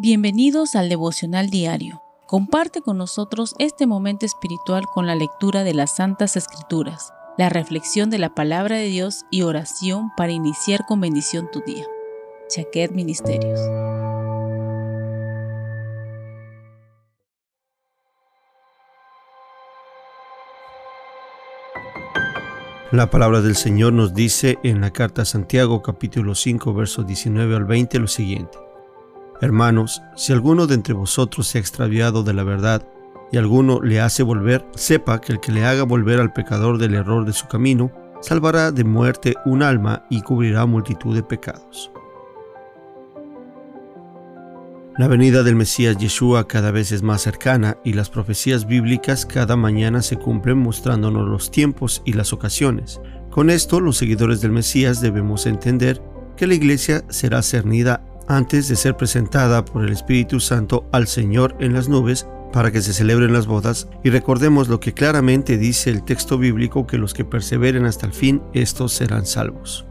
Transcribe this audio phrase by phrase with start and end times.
[0.00, 2.04] Bienvenidos al devocional diario.
[2.28, 8.08] Comparte con nosotros este momento espiritual con la lectura de las Santas Escrituras, la reflexión
[8.08, 11.84] de la palabra de Dios y oración para iniciar con bendición tu día.
[12.48, 13.58] Chaquet Ministerios.
[22.92, 27.56] La palabra del Señor nos dice en la carta a Santiago capítulo 5 versos 19
[27.56, 28.67] al 20 lo siguiente.
[29.40, 32.82] Hermanos, si alguno de entre vosotros se ha extraviado de la verdad
[33.30, 36.94] y alguno le hace volver, sepa que el que le haga volver al pecador del
[36.94, 41.92] error de su camino, salvará de muerte un alma y cubrirá multitud de pecados.
[44.96, 49.54] La venida del Mesías Yeshua cada vez es más cercana y las profecías bíblicas cada
[49.54, 53.00] mañana se cumplen mostrándonos los tiempos y las ocasiones.
[53.30, 56.02] Con esto, los seguidores del Mesías debemos entender
[56.36, 61.56] que la iglesia será cernida antes de ser presentada por el Espíritu Santo al Señor
[61.58, 65.90] en las nubes para que se celebren las bodas y recordemos lo que claramente dice
[65.90, 69.84] el texto bíblico que los que perseveren hasta el fin, estos serán salvos.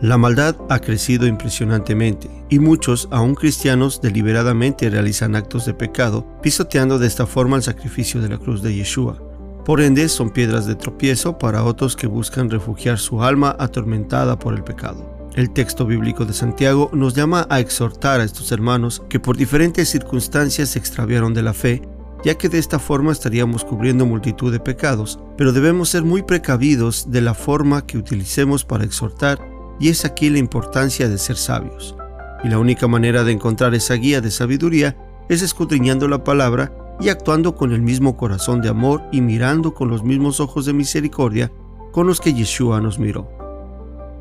[0.00, 6.98] La maldad ha crecido impresionantemente y muchos, aún cristianos, deliberadamente realizan actos de pecado, pisoteando
[6.98, 9.22] de esta forma el sacrificio de la cruz de Yeshua.
[9.64, 14.54] Por ende, son piedras de tropiezo para otros que buscan refugiar su alma atormentada por
[14.54, 15.11] el pecado.
[15.34, 19.88] El texto bíblico de Santiago nos llama a exhortar a estos hermanos que por diferentes
[19.88, 21.80] circunstancias se extraviaron de la fe,
[22.22, 27.10] ya que de esta forma estaríamos cubriendo multitud de pecados, pero debemos ser muy precavidos
[27.10, 29.40] de la forma que utilicemos para exhortar,
[29.80, 31.96] y es aquí la importancia de ser sabios.
[32.44, 34.98] Y la única manera de encontrar esa guía de sabiduría
[35.30, 39.88] es escudriñando la palabra y actuando con el mismo corazón de amor y mirando con
[39.88, 41.50] los mismos ojos de misericordia
[41.90, 43.30] con los que Yeshua nos miró.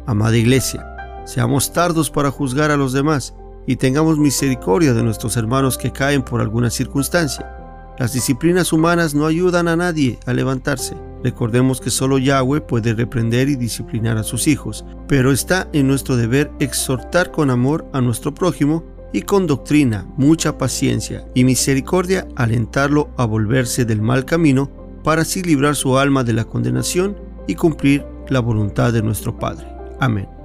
[0.07, 0.90] Amada Iglesia,
[1.31, 3.33] Seamos tardos para juzgar a los demás
[3.65, 7.49] y tengamos misericordia de nuestros hermanos que caen por alguna circunstancia.
[7.97, 10.93] Las disciplinas humanas no ayudan a nadie a levantarse.
[11.23, 16.17] Recordemos que solo Yahweh puede reprender y disciplinar a sus hijos, pero está en nuestro
[16.17, 18.83] deber exhortar con amor a nuestro prójimo
[19.13, 24.69] y con doctrina, mucha paciencia y misericordia alentarlo a volverse del mal camino
[25.01, 27.15] para así librar su alma de la condenación
[27.47, 29.65] y cumplir la voluntad de nuestro Padre.
[30.01, 30.40] Amén.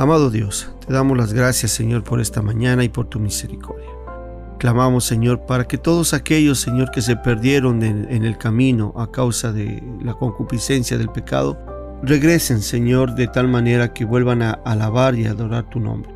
[0.00, 3.90] Amado Dios, te damos las gracias Señor por esta mañana y por tu misericordia.
[4.58, 9.52] Clamamos Señor para que todos aquellos Señor que se perdieron en, el camino a causa
[9.52, 11.58] de la concupiscencia del pecado,
[12.02, 16.10] regresen Señor de tal manera que vuelvan a alabar y adorar tu nombre.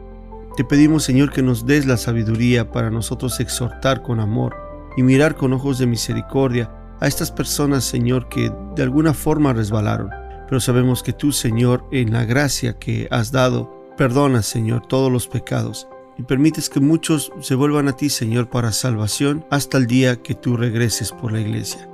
[0.57, 4.57] Te pedimos Señor que nos des la sabiduría para nosotros exhortar con amor
[4.97, 10.09] y mirar con ojos de misericordia a estas personas Señor que de alguna forma resbalaron
[10.49, 15.29] pero sabemos que tú, Señor, en la gracia que has dado, perdonas, Señor, todos los
[15.29, 15.89] pecados
[16.19, 20.35] y permites que muchos se vuelvan a ti, Señor, para salvación hasta el día que
[20.35, 21.89] tú regreses por la iglesia.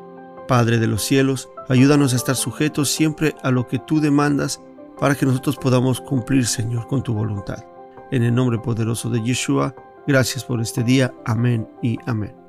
[0.46, 4.60] Padre de los cielos, ayúdanos a estar sujetos siempre a lo que tú demandas
[4.98, 7.64] para que nosotros podamos cumplir, Señor, con tu voluntad.
[8.10, 9.74] En el nombre poderoso de Yeshua,
[10.06, 11.14] gracias por este día.
[11.24, 12.39] Amén y amén.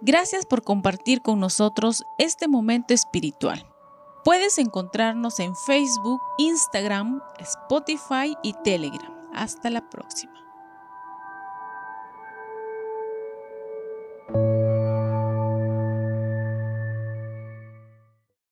[0.00, 3.66] Gracias por compartir con nosotros este momento espiritual.
[4.24, 9.14] Puedes encontrarnos en Facebook, Instagram, Spotify y Telegram.
[9.32, 10.45] Hasta la próxima.